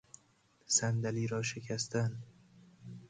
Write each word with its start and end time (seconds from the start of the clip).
صندلی 0.65 1.27
را 1.27 1.41
شکستن 1.43 2.19